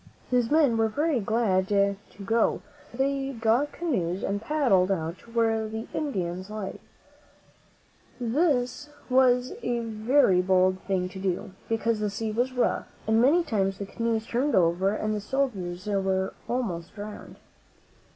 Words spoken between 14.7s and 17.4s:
and the soldiers were almost drowned.